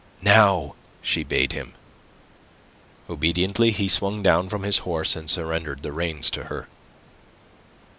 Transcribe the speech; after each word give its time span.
"Now!" 0.23 0.73
she 1.03 1.23
bade 1.23 1.51
him. 1.51 1.73
Obediently 3.07 3.69
he 3.69 3.87
swung 3.87 4.23
down 4.23 4.49
from 4.49 4.63
his 4.63 4.79
horse, 4.79 5.15
and 5.15 5.29
surrendered 5.29 5.83
the 5.83 5.91
reins 5.91 6.31
to 6.31 6.45
her. 6.45 6.67